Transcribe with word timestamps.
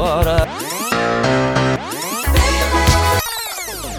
город 0.00 0.48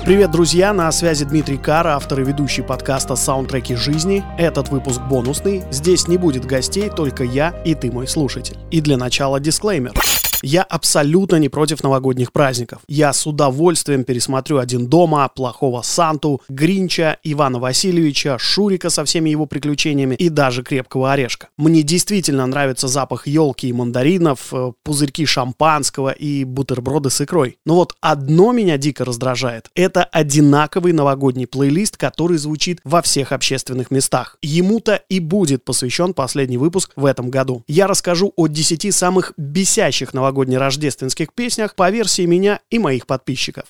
Привет, 0.04 0.32
друзья! 0.32 0.74
На 0.74 0.92
связи 0.92 1.26
Дмитрий 1.26 1.58
Кара, 1.58 1.96
автор 1.96 2.22
и 2.22 2.24
ведущий 2.24 2.64
подкаста 2.64 3.16
«Саундтреки 3.16 3.76
жизни». 3.76 4.24
Этот 4.40 4.70
выпуск 4.70 5.00
бонусный. 5.00 5.64
Здесь 5.70 6.08
не 6.08 6.18
будет 6.18 6.44
гостей, 6.44 6.90
только 6.90 7.24
я 7.24 7.54
и 7.64 7.76
ты, 7.76 7.92
мой 7.92 8.08
слушатель. 8.08 8.58
И 8.72 8.82
для 8.82 8.98
начала 8.98 9.40
дисклеймер. 9.40 9.94
Я 10.42 10.64
абсолютно 10.64 11.36
не 11.36 11.50
против 11.50 11.84
новогодних 11.84 12.32
праздников. 12.32 12.82
Я 12.88 13.14
с 13.14 13.28
удовольствием 13.28 14.04
пересмотрю 14.04 14.58
«Один 14.58 14.88
дома», 14.88 15.30
«Плохого 15.30 15.82
Санту», 15.82 16.42
«Гринча», 16.50 17.18
Ивана 17.24 17.60
Васильевича, 17.60 18.38
Шурика 18.40 18.90
со 18.90 19.06
всеми 19.06 19.30
его 19.30 19.46
приключениями 19.46 20.16
и 20.16 20.30
даже 20.30 20.64
«Крепкого 20.64 21.12
орешка». 21.14 21.50
Мне 21.58 21.84
действительно 21.84 22.46
нравится 22.48 22.88
запах 22.88 23.28
елки 23.28 23.68
и 23.68 23.74
мандаринов, 23.74 24.54
э, 24.54 24.72
пузырьки 24.84 25.26
шампанского 25.26 26.12
и 26.12 26.44
бутерброды 26.44 27.10
с 27.10 27.22
икрой. 27.22 27.58
Но 27.66 27.76
вот 27.76 27.96
одно 28.02 28.52
меня 28.52 28.78
дико 28.78 29.06
раздражает. 29.06 29.70
Это 29.76 30.04
одинаковый 30.04 30.94
новогодний 30.94 31.48
плейлист, 31.48 31.98
который 31.98 32.38
звучит 32.38 32.80
во 32.84 33.02
всех 33.02 33.32
общественных 33.32 33.92
местах. 33.92 34.38
Ему-то 34.42 35.02
и 35.10 35.20
будет 35.20 35.64
посвящен 35.64 36.14
последний 36.14 36.58
выпуск 36.58 36.92
в 36.96 37.06
этом 37.06 37.30
году. 37.30 37.64
Я 37.68 37.88
расскажу 37.88 38.34
о 38.36 38.48
10 38.48 38.94
самых 38.94 39.34
бесящих 39.38 40.14
новогодних 40.14 40.31
новогодне-рождественских 40.32 41.34
песнях 41.34 41.76
по 41.76 41.90
версии 41.90 42.26
меня 42.26 42.62
и 42.70 42.80
моих 42.80 43.06
подписчиков. 43.06 43.66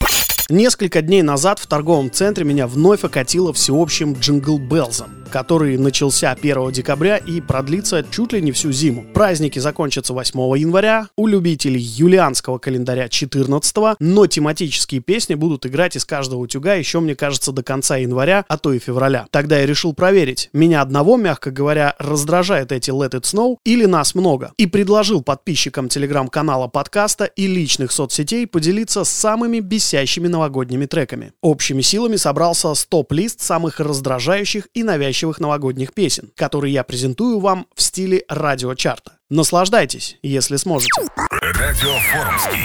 Несколько 0.50 1.02
дней 1.02 1.22
назад 1.22 1.60
в 1.60 1.68
торговом 1.68 2.12
центре 2.12 2.46
меня 2.46 2.68
вновь 2.68 3.04
окатило 3.04 3.54
всеобщим 3.54 4.14
джингл 4.14 4.60
Белзом 4.60 5.20
который 5.31 5.77
начался 5.77 6.31
1 6.31 6.71
декабря 6.71 7.17
и 7.17 7.41
продлится 7.41 8.05
чуть 8.12 8.34
ли 8.34 8.41
не 8.41 8.52
всю 8.52 8.72
зиму. 8.72 9.05
Праздники 9.13 9.58
закончатся 9.58 10.13
8 10.13 10.38
января, 10.58 11.08
у 11.16 11.26
любителей 11.26 11.80
юлианского 11.80 12.58
календаря 12.58 13.08
14, 13.08 13.98
но 13.99 14.27
тематические 14.27 15.02
песни 15.02 15.36
будут 15.36 15.66
играть 15.66 15.95
из 15.95 16.06
каждого 16.06 16.41
утюга 16.41 16.75
еще, 16.75 17.00
мне 17.00 17.16
кажется, 17.16 17.52
до 17.52 17.64
конца 17.64 17.97
января, 17.97 18.45
а 18.47 18.58
то 18.58 18.73
и 18.73 18.80
февраля. 18.80 19.25
Тогда 19.31 19.59
я 19.59 19.66
решил 19.66 19.94
проверить, 19.94 20.50
меня 20.52 20.81
одного, 20.81 21.16
мягко 21.16 21.50
говоря, 21.50 21.95
раздражает 21.97 22.72
эти 22.72 22.91
Let 22.91 23.11
It 23.11 23.22
Snow 23.22 23.58
или 23.63 23.86
нас 23.86 24.13
много, 24.13 24.52
и 24.58 24.67
предложил 24.67 25.23
подписчикам 25.23 25.88
телеграм-канала 25.88 26.67
подкаста 26.67 27.25
и 27.25 27.47
личных 27.47 27.94
соцсетей 27.94 28.45
поделиться 28.45 29.06
самыми 29.06 29.59
бесящими 29.59 30.28
новогодними 30.28 30.86
треками. 30.86 31.31
Общими 31.41 31.81
силами 31.81 32.17
собрался 32.17 32.73
стоп-лист 32.73 33.39
самых 33.41 33.80
раздражающих 33.80 34.67
и 34.73 34.84
навязчивых 34.84 35.20
навязчивых 35.22 35.39
новогодних 35.39 35.94
песен, 35.94 36.31
которые 36.36 36.73
я 36.73 36.83
презентую 36.83 37.39
вам 37.39 37.67
в 37.75 37.81
стиле 37.81 38.23
радиочарта. 38.27 39.14
Наслаждайтесь, 39.30 40.17
если 40.23 40.58
сможете. 40.58 41.02
Радио 41.16 41.94
Форумский. 42.11 42.63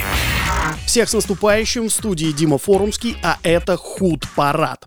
Всех 0.87 1.09
с 1.09 1.15
наступающим 1.15 1.89
в 1.89 1.93
студии 1.93 2.33
Дима 2.33 2.59
Форумский, 2.59 3.17
а 3.23 3.39
это 3.43 3.77
Худ-парад. 3.77 4.87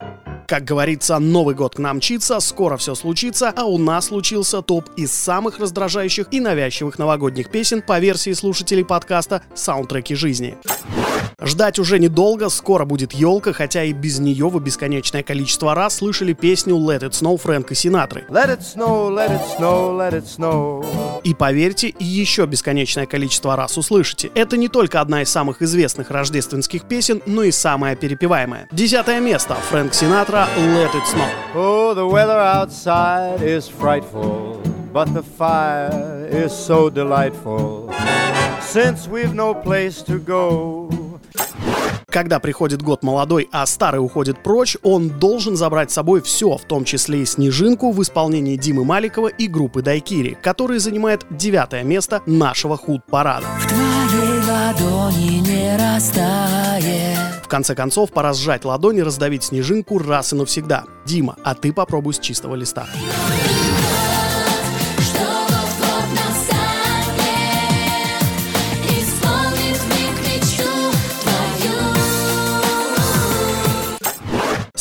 Как 0.49 0.63
говорится, 0.63 1.19
Новый 1.19 1.53
год 1.53 1.75
к 1.75 1.77
нам 1.77 1.97
мчится, 1.97 2.39
скоро 2.39 2.75
все 2.75 2.95
случится, 2.95 3.53
а 3.55 3.65
у 3.65 3.77
нас 3.77 4.07
случился 4.07 4.63
топ 4.63 4.89
из 4.95 5.11
самых 5.11 5.59
раздражающих 5.59 6.25
и 6.31 6.39
навязчивых 6.39 6.97
новогодних 6.97 7.51
песен 7.51 7.83
по 7.83 7.99
версии 7.99 8.33
слушателей 8.33 8.83
подкаста 8.83 9.43
«Саундтреки 9.53 10.15
жизни». 10.15 10.57
Ждать 11.39 11.77
уже 11.77 11.99
недолго, 11.99 12.49
скоро 12.49 12.83
будет 12.83 13.13
елка, 13.13 13.53
хотя 13.53 13.83
и 13.83 13.93
без 13.93 14.17
нее 14.17 14.49
вы 14.49 14.59
бесконечное 14.59 15.21
количество 15.21 15.75
раз 15.75 15.97
слышали 15.97 16.33
песню 16.33 16.77
«Let 16.77 17.01
It 17.01 17.11
Snow» 17.11 17.37
Фрэнка 17.37 17.75
Синатры. 17.75 18.25
Let 18.27 18.49
it 18.49 18.61
snow, 18.61 19.07
let 19.13 19.29
it 19.29 19.41
snow, 19.55 19.95
let 19.95 20.13
it 20.13 20.25
snow. 20.25 20.83
И 21.23 21.33
поверьте, 21.33 21.93
еще 21.99 22.45
бесконечное 22.45 23.05
количество 23.05 23.55
раз 23.55 23.77
услышите. 23.77 24.31
Это 24.35 24.57
не 24.57 24.67
только 24.67 25.01
одна 25.01 25.21
из 25.21 25.29
самых 25.29 25.61
известных 25.61 26.11
рождественских 26.11 26.83
песен, 26.83 27.21
но 27.25 27.43
и 27.43 27.51
самая 27.51 27.95
перепеваемая. 27.95 28.67
Десятое 28.71 29.19
место. 29.19 29.55
Фрэнк 29.69 29.93
Синатра 29.93 30.47
Let 30.57 30.91
It 30.93 31.05
Snow. 31.05 31.27
Oh, 31.55 31.93
the 31.93 32.07
weather 32.07 32.39
outside 32.39 33.41
is 33.41 33.67
frightful, 33.67 34.61
but 34.93 35.13
the 35.13 35.23
fire 35.23 36.27
is 36.31 36.51
so 36.51 36.89
delightful. 36.89 37.91
Since 38.61 39.07
we've 39.07 39.33
no 39.33 39.53
place 39.53 40.03
to 40.03 40.19
go. 40.19 41.08
Когда 42.11 42.39
приходит 42.39 42.81
год 42.81 43.03
молодой, 43.03 43.47
а 43.51 43.65
старый 43.67 44.03
уходит 44.03 44.41
прочь, 44.41 44.77
он 44.81 45.09
должен 45.09 45.55
забрать 45.55 45.91
с 45.91 45.93
собой 45.93 46.21
все, 46.21 46.57
в 46.57 46.63
том 46.63 46.83
числе 46.83 47.21
и 47.21 47.25
снежинку 47.25 47.91
в 47.91 48.01
исполнении 48.01 48.55
Димы 48.55 48.83
Маликова 48.83 49.27
и 49.27 49.47
группы 49.47 49.83
Дайкири, 49.83 50.37
который 50.41 50.79
занимает 50.79 51.25
девятое 51.29 51.83
место 51.83 52.21
нашего 52.25 52.77
худ-парада. 52.77 53.45
В 53.59 53.67
твоей 53.67 54.39
ладони 54.43 55.39
не 55.47 55.77
растает. 55.77 57.19
В 57.43 57.47
конце 57.47 57.75
концов, 57.75 58.11
пора 58.11 58.33
сжать 58.33 58.65
ладони, 58.65 59.01
раздавить 59.01 59.43
снежинку 59.43 59.99
раз 59.99 60.33
и 60.33 60.35
навсегда. 60.35 60.85
Дима, 61.05 61.35
а 61.43 61.53
ты 61.53 61.71
попробуй 61.71 62.13
с 62.13 62.19
чистого 62.19 62.55
листа. 62.55 62.87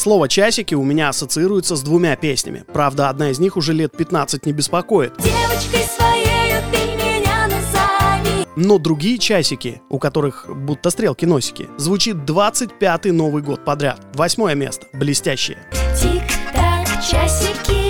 Слово 0.08 0.26
«часики» 0.26 0.74
у 0.74 0.84
меня 0.84 1.10
ассоциируется 1.10 1.76
с 1.76 1.82
двумя 1.82 2.16
песнями. 2.16 2.64
Правда, 2.72 3.10
одна 3.10 3.28
из 3.28 3.40
них 3.40 3.58
уже 3.58 3.74
лет 3.74 3.94
15 3.94 4.46
не 4.46 4.54
беспокоит. 4.54 5.12
Девочкой 5.18 5.84
своей 5.84 6.54
ты 6.72 6.94
меня 6.96 7.46
назови. 7.46 8.46
Но 8.56 8.78
другие 8.78 9.18
часики, 9.18 9.82
у 9.90 9.98
которых 9.98 10.46
будто 10.48 10.88
стрелки-носики, 10.88 11.68
звучит 11.76 12.16
25-й 12.16 13.10
Новый 13.10 13.42
год 13.42 13.66
подряд. 13.66 14.00
Восьмое 14.14 14.54
место. 14.54 14.86
Блестящее. 14.94 15.58
Тик-так, 16.00 16.86
часики 17.04 17.87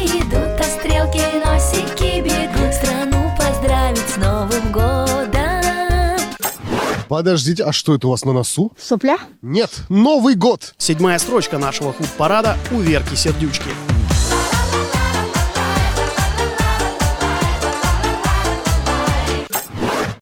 Подождите, 7.08 7.64
а 7.64 7.72
что 7.72 7.94
это 7.94 8.06
у 8.06 8.10
вас 8.10 8.24
на 8.24 8.32
носу? 8.32 8.72
Сопля? 8.78 9.18
Нет, 9.42 9.70
Новый 9.88 10.34
год! 10.34 10.74
Седьмая 10.78 11.18
строчка 11.18 11.58
нашего 11.58 11.92
худ-парада 11.92 12.56
у 12.70 12.80
Верки 12.80 13.14
Сердючки. 13.14 13.70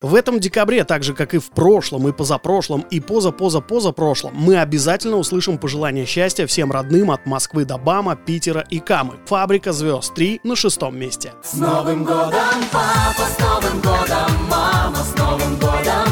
В 0.06 0.14
этом 0.14 0.38
декабре, 0.38 0.84
так 0.84 1.02
же 1.02 1.14
как 1.14 1.34
и 1.34 1.38
в 1.38 1.50
прошлом, 1.50 2.06
и 2.06 2.12
позапрошлом, 2.12 2.82
и 2.92 3.00
поза-поза-позапрошлом, 3.00 4.34
мы 4.36 4.56
обязательно 4.56 5.16
услышим 5.16 5.58
пожелания 5.58 6.06
счастья 6.06 6.46
всем 6.46 6.70
родным 6.70 7.10
от 7.10 7.26
Москвы 7.26 7.64
до 7.64 7.76
Бама, 7.76 8.14
Питера 8.14 8.64
и 8.70 8.78
Камы. 8.78 9.14
Фабрика 9.26 9.72
звезд 9.72 10.14
3 10.14 10.42
на 10.44 10.54
шестом 10.54 10.96
месте. 10.96 11.32
С 11.42 11.54
Новым 11.54 12.04
годом, 12.04 12.30
папа, 12.70 13.28
с 13.28 13.38
Новым 13.40 13.80
годом, 13.80 14.46
мама, 14.48 14.96
с 14.96 15.18
Новым 15.18 15.58
годом, 15.58 16.06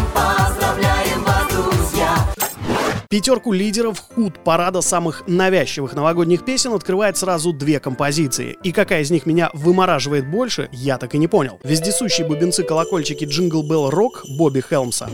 друзья! 0.75 0.84
Пятерку 3.15 3.53
лидеров 3.53 4.01
хит-парада 4.01 4.81
самых 4.81 5.23
навязчивых 5.29 5.95
новогодних 5.95 6.45
песен 6.45 6.73
открывает 6.73 7.17
сразу 7.17 7.53
две 7.53 7.79
композиции. 7.79 8.59
И 8.65 8.73
какая 8.73 9.03
из 9.03 9.13
них 9.13 9.25
меня 9.25 9.51
вымораживает 9.53 10.29
больше, 10.29 10.69
я 10.73 10.99
так 10.99 11.15
и 11.15 11.19
не 11.19 11.29
понял. 11.29 11.61
Вездесущие 11.63 12.27
бубенцы-колокольчики 12.27 13.25
Jingle 13.25 13.63
Bell 13.63 13.89
Rock 13.91 14.25
Бобби 14.31 14.61
Хелмса. 14.69 15.09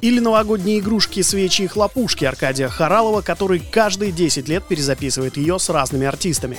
Или 0.00 0.18
новогодние 0.18 0.80
игрушки, 0.80 1.22
свечи 1.22 1.62
и 1.62 1.66
хлопушки 1.68 2.24
Аркадия 2.24 2.66
Харалова, 2.66 3.20
который 3.20 3.60
каждые 3.60 4.10
10 4.10 4.48
лет 4.48 4.64
перезаписывает 4.64 5.36
ее 5.36 5.60
с 5.60 5.70
разными 5.70 6.04
артистами. 6.04 6.58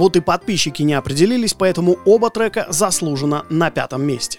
Вот 0.00 0.16
и 0.16 0.20
подписчики 0.20 0.82
не 0.82 0.94
определились, 0.94 1.52
поэтому 1.52 1.98
оба 2.06 2.30
трека 2.30 2.66
заслуженно 2.70 3.44
на 3.50 3.70
пятом 3.70 4.02
месте. 4.02 4.38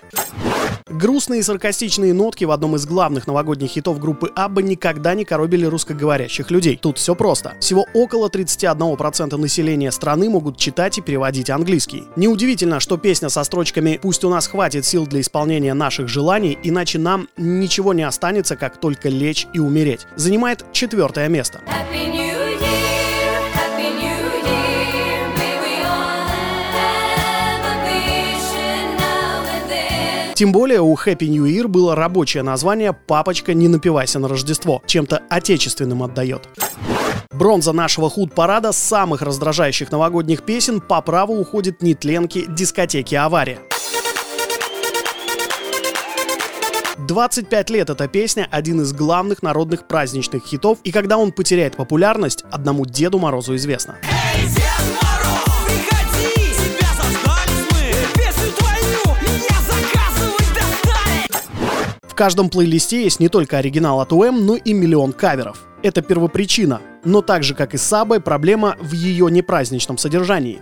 Грустные 0.90 1.42
и 1.42 1.44
саркастичные 1.44 2.16
нотки 2.16 2.46
в 2.46 2.52
одном 2.52 2.78
из 2.78 2.88
главных 2.88 3.28
новогодних 3.28 3.70
хитов 3.70 4.00
группы 4.00 4.32
Абба 4.36 4.64
никогда 4.64 5.14
не 5.14 5.24
коробили 5.24 5.66
русскоговорящих 5.66 6.50
людей. 6.50 6.80
Тут 6.82 6.98
все 6.98 7.14
просто. 7.14 7.54
Всего 7.60 7.86
около 7.94 8.28
31% 8.28 9.38
населения 9.38 9.92
страны 9.92 10.32
могут 10.32 10.58
читать 10.58 10.98
и 10.98 11.02
переводить 11.02 11.52
английский. 11.52 12.06
Неудивительно, 12.16 12.80
что 12.80 12.98
песня 12.98 13.30
со 13.30 13.44
строчками 13.44 14.00
«Пусть 14.02 14.24
у 14.24 14.30
нас 14.30 14.48
хватит 14.48 14.84
сил 14.84 15.06
для 15.06 15.22
исполнения 15.22 15.76
наших 15.76 16.08
желаний, 16.08 16.58
иначе 16.64 16.98
нам 16.98 17.28
ничего 17.38 17.94
не 17.94 18.02
останется, 18.02 18.56
как 18.56 18.78
только 18.78 19.10
лечь 19.10 19.46
и 19.54 19.60
умереть» 19.60 20.08
занимает 20.16 20.66
четвертое 20.74 21.30
место. 21.30 21.62
Happy 21.68 22.12
New 22.12 22.21
Тем 30.42 30.52
более 30.52 30.82
у 30.82 30.96
Happy 30.96 31.28
New 31.28 31.46
Year 31.46 31.68
было 31.68 31.96
рабочее 31.96 32.42
название 32.42 32.94
«Папочка, 32.94 33.54
не 33.54 33.68
напивайся 33.68 34.18
на 34.18 34.28
Рождество». 34.28 34.82
Чем-то 34.88 35.22
отечественным 35.30 36.02
отдает. 36.02 36.50
Бронза 37.30 37.74
нашего 37.74 38.10
худ-парада 38.10 38.72
самых 38.72 39.22
раздражающих 39.22 39.92
новогодних 39.92 40.42
песен 40.42 40.82
по 40.82 41.00
праву 41.04 41.40
уходит 41.40 41.84
нетленки 41.84 42.48
дискотеки 42.50 43.14
«Авария». 43.14 43.60
25 47.08 47.70
лет 47.70 47.92
эта 47.92 48.08
песня– 48.08 48.48
один 48.52 48.82
из 48.82 48.94
главных 48.94 49.44
народных 49.44 49.88
праздничных 49.88 50.44
хитов, 50.44 50.80
и 50.84 50.92
когда 50.92 51.20
он 51.20 51.34
потеряет 51.34 51.76
популярность, 51.76 52.46
одному 52.50 52.88
Деду 52.88 53.20
Морозу 53.20 53.56
известно. 53.58 53.98
Эй, 54.02 54.48
Дед 54.48 54.64
Мороз, 55.04 55.11
каждом 62.22 62.50
плейлисте 62.50 63.04
есть 63.04 63.20
не 63.20 63.30
только 63.30 63.58
оригинал 63.58 64.00
от 64.00 64.14
УМ, 64.14 64.46
но 64.46 64.56
и 64.56 64.74
миллион 64.74 65.12
каверов. 65.12 65.66
Это 65.82 66.04
первопричина, 66.04 66.80
но 67.04 67.24
так 67.24 67.44
же, 67.44 67.56
как 67.56 67.74
и 67.74 67.78
с 67.78 67.82
Сабой, 67.82 68.20
проблема 68.20 68.78
в 68.80 68.92
ее 68.92 69.32
непраздничном 69.32 69.98
содержании. 69.98 70.62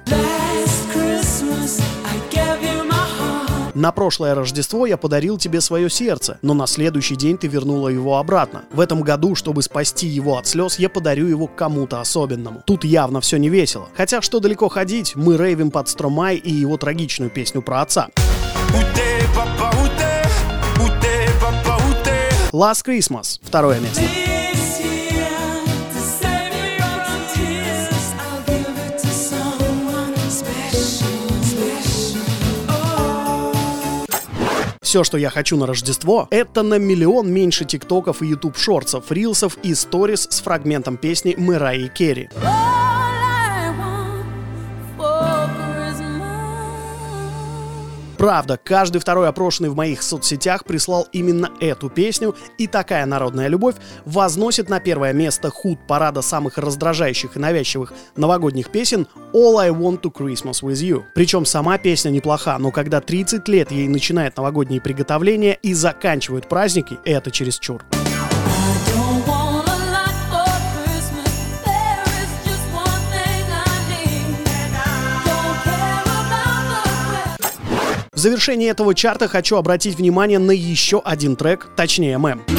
На 3.74 3.92
прошлое 3.92 4.36
Рождество 4.36 4.86
я 4.86 4.96
подарил 4.96 5.38
тебе 5.38 5.60
свое 5.60 5.90
сердце, 5.90 6.40
но 6.42 6.54
на 6.54 6.66
следующий 6.66 7.18
день 7.18 7.38
ты 7.38 7.48
вернула 7.48 7.90
его 7.90 8.20
обратно. 8.20 8.64
В 8.72 8.80
этом 8.80 9.02
году, 9.02 9.36
чтобы 9.36 9.62
спасти 9.62 10.08
его 10.08 10.38
от 10.38 10.48
слез, 10.48 10.80
я 10.80 10.88
подарю 10.88 11.28
его 11.28 11.48
кому-то 11.48 12.00
особенному. 12.00 12.64
Тут 12.66 12.86
явно 12.86 13.20
все 13.20 13.36
не 13.36 13.50
весело. 13.50 13.90
Хотя 13.98 14.22
что 14.22 14.40
далеко 14.40 14.70
ходить, 14.70 15.18
мы 15.18 15.36
рейвим 15.36 15.72
под 15.72 15.90
Стромай 15.90 16.38
и 16.38 16.54
его 16.54 16.78
трагичную 16.78 17.30
песню 17.30 17.62
про 17.62 17.82
отца. 17.82 18.08
Last 22.52 22.84
Christmas. 22.84 23.40
Второе 23.44 23.80
место. 23.80 24.02
Все, 34.82 35.04
что 35.04 35.20
я 35.20 35.30
хочу 35.30 35.56
на 35.56 35.68
Рождество, 35.68 36.28
это 36.32 36.64
на 36.64 36.80
миллион 36.80 37.32
меньше 37.32 37.66
тиктоков 37.66 38.24
и 38.24 38.26
ютуб 38.26 38.58
шорцев, 38.58 39.12
рилсов 39.12 39.60
и 39.62 39.76
сторис 39.76 40.28
с 40.32 40.42
фрагментом 40.42 40.98
песни 40.98 41.36
Мэраи 41.38 41.92
Керри. 41.94 42.30
Правда, 48.20 48.60
каждый 48.62 49.00
второй 49.00 49.30
опрошенный 49.30 49.70
в 49.70 49.78
моих 49.78 50.04
соцсетях 50.04 50.66
прислал 50.66 51.08
именно 51.14 51.50
эту 51.62 51.90
песню, 51.90 52.36
и 52.58 52.68
такая 52.68 53.06
народная 53.06 53.48
любовь 53.48 53.76
возносит 54.04 54.68
на 54.68 54.82
первое 54.82 55.14
место 55.14 55.50
худ 55.50 55.80
парада 55.88 56.22
самых 56.22 56.58
раздражающих 56.58 57.38
и 57.38 57.40
навязчивых 57.40 57.94
новогодних 58.18 58.72
песен 58.72 59.08
All 59.34 59.58
I 59.58 59.70
Want 59.70 60.02
to 60.02 60.12
Christmas 60.12 60.62
With 60.62 60.84
You. 60.86 61.04
Причем 61.16 61.46
сама 61.46 61.78
песня 61.78 62.10
неплоха, 62.10 62.58
но 62.58 62.72
когда 62.72 63.00
30 63.00 63.48
лет 63.48 63.72
ей 63.72 63.88
начинает 63.88 64.36
новогодние 64.36 64.82
приготовления 64.82 65.54
и 65.54 65.74
заканчивают 65.74 66.50
праздники, 66.50 67.00
это 67.06 67.32
чересчур. 67.32 67.86
В 78.20 78.22
завершении 78.22 78.70
этого 78.70 78.94
чарта 78.94 79.30
хочу 79.30 79.56
обратить 79.56 79.96
внимание 79.96 80.40
на 80.40 80.52
еще 80.52 81.02
один 81.06 81.38
трек, 81.38 81.70
точнее 81.78 82.18
мем. 82.18 82.59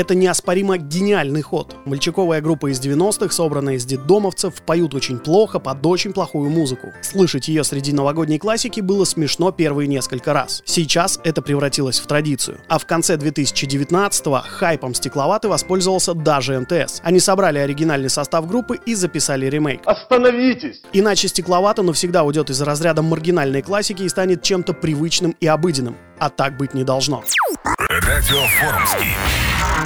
Это 0.00 0.14
неоспоримо 0.14 0.78
гениальный 0.78 1.42
ход. 1.42 1.76
Мальчиковая 1.84 2.40
группа 2.40 2.72
из 2.72 2.80
90-х, 2.80 3.34
собранная 3.34 3.74
из 3.74 3.84
детдомовцев, 3.84 4.62
поют 4.62 4.94
очень 4.94 5.18
плохо, 5.18 5.58
под 5.58 5.84
очень 5.84 6.14
плохую 6.14 6.48
музыку. 6.48 6.94
Слышать 7.02 7.48
ее 7.48 7.64
среди 7.64 7.92
новогодней 7.92 8.38
классики 8.38 8.80
было 8.80 9.04
смешно 9.04 9.52
первые 9.52 9.88
несколько 9.88 10.32
раз. 10.32 10.62
Сейчас 10.64 11.20
это 11.22 11.42
превратилось 11.42 12.00
в 12.00 12.06
традицию. 12.06 12.62
А 12.68 12.78
в 12.78 12.86
конце 12.86 13.16
2019-го 13.16 14.42
хайпом 14.48 14.94
стекловаты 14.94 15.48
воспользовался 15.48 16.14
даже 16.14 16.58
МТС. 16.58 17.02
Они 17.02 17.20
собрали 17.20 17.58
оригинальный 17.58 18.08
состав 18.08 18.48
группы 18.48 18.78
и 18.86 18.94
записали 18.94 19.50
ремейк. 19.50 19.82
Остановитесь! 19.84 20.80
Иначе 20.94 21.28
стекловато 21.28 21.82
навсегда 21.82 22.22
уйдет 22.24 22.48
из 22.48 22.62
разряда 22.62 23.02
маргинальной 23.02 23.60
классики 23.60 24.04
и 24.04 24.08
станет 24.08 24.42
чем-то 24.42 24.72
привычным 24.72 25.36
и 25.40 25.46
обыденным. 25.46 25.98
А 26.20 26.28
так 26.28 26.58
быть 26.58 26.74
не 26.74 26.84
должно. 26.84 27.24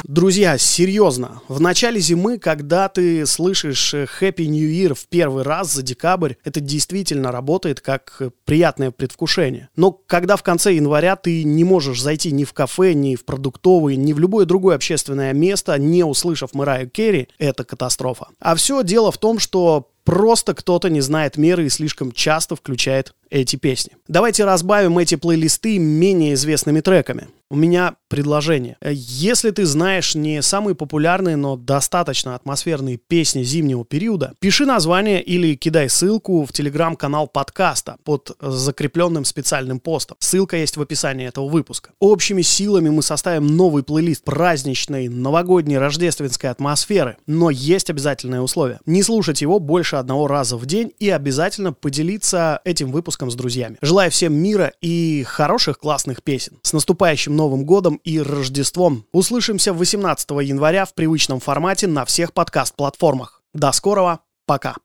Друзья, 0.03 0.59
серьезно, 0.59 1.41
в 1.47 1.61
начале 1.61 2.01
зимы, 2.01 2.39
когда 2.39 2.89
ты 2.89 3.25
слышишь 3.25 3.95
э, 3.95 4.07
Happy 4.21 4.47
New 4.47 4.69
Year 4.69 4.95
в 4.95 5.07
первый 5.07 5.45
раз 5.45 5.73
за 5.73 5.83
декабрь, 5.83 6.35
это 6.43 6.59
действительно 6.59 7.31
работает 7.31 7.81
как 7.81 8.21
приятное 8.45 8.91
предвкушение. 8.91 9.69
Но 9.77 9.93
когда 9.93 10.37
в 10.37 10.43
конце 10.43 10.75
января 10.75 11.15
ты 11.15 11.45
не 11.45 11.63
можешь 11.63 12.03
зайти 12.03 12.33
ни 12.33 12.43
в 12.43 12.53
кафе, 12.53 12.95
ни 12.95 13.15
в 13.15 13.25
продуктовый, 13.25 13.95
ни 13.95 14.13
в 14.13 14.19
любое 14.19 14.45
другое 14.45 14.75
общественное 14.75 15.33
место, 15.33 15.79
не 15.79 16.05
услышав 16.05 16.53
Мэрайю 16.53 16.91
Керри, 16.91 17.29
это 17.39 17.65
катастрофа. 17.65 18.27
А 18.41 18.57
все 18.57 18.83
дело 18.83 19.13
в 19.13 19.19
том, 19.19 19.39
что 19.39 19.89
Просто 20.05 20.53
кто-то 20.53 20.91
не 20.91 21.01
знает 21.01 21.39
меры 21.39 21.65
и 21.65 21.71
слишком 21.71 22.13
часто 22.13 22.57
включает 22.57 23.15
эти 23.35 23.57
песни. 23.57 23.97
Давайте 24.07 24.45
разбавим 24.45 24.97
эти 24.99 25.17
плейлисты 25.17 25.79
менее 25.79 26.35
известными 26.35 26.81
треками. 26.81 27.27
У 27.51 27.57
меня 27.57 27.97
предложение. 28.09 28.77
Если 28.83 29.51
ты 29.51 29.67
знаешь 29.67 30.15
не 30.15 30.41
самые 30.43 30.75
популярные, 30.75 31.37
но 31.37 31.57
достаточно 31.57 32.35
атмосферные 32.35 32.97
песни 32.97 33.43
зимнего 33.43 33.85
периода, 33.85 34.33
пиши 34.41 34.65
название 34.67 35.23
или 35.23 35.55
кидай 35.55 35.89
ссылку 35.89 36.47
в 36.47 36.53
телеграм-канал 36.53 37.29
подкаста 37.29 37.97
под 38.03 38.37
закрепленным 38.41 39.25
специальным 39.25 39.79
постом. 39.79 40.17
Ссылка 40.21 40.57
есть 40.57 40.77
в 40.77 40.83
описании 40.83 41.29
этого 41.29 41.49
выпуска. 41.49 41.91
Общими 42.01 42.43
силами 42.43 42.89
мы 42.89 43.03
составим 43.03 43.47
новый 43.47 43.83
плейлист 43.83 44.25
праздничной, 44.25 45.09
новогодней, 45.09 45.79
рождественской 45.79 46.51
атмосферы. 46.51 47.19
Но 47.27 47.51
есть 47.51 47.91
обязательное 47.91 48.41
условие. 48.41 48.81
Не 48.87 49.03
слушать 49.03 49.43
его 49.43 49.59
больше 49.59 49.97
одного 49.97 50.29
раза 50.29 50.57
в 50.57 50.67
день 50.67 50.93
и 50.99 51.11
обязательно 51.11 51.73
поделиться 51.73 52.61
этим 52.65 52.91
выпуском 52.91 53.24
с 53.31 53.35
друзьями. 53.35 53.79
Желаю 53.81 54.11
всем 54.11 54.35
мира 54.35 54.73
и 54.81 55.25
хороших 55.27 55.79
классных 55.79 56.23
песен. 56.23 56.59
С 56.63 56.73
наступающим 56.73 57.37
Новым 57.37 57.65
годом 57.65 57.97
и 58.05 58.21
Рождеством. 58.21 59.07
Услышимся 59.13 59.73
18 59.73 60.31
января 60.43 60.85
в 60.85 60.95
привычном 60.95 61.41
формате 61.41 61.87
на 61.87 62.05
всех 62.05 62.33
подкаст-платформах. 62.33 63.43
До 63.53 63.73
скорого, 63.73 64.21
пока. 64.47 64.77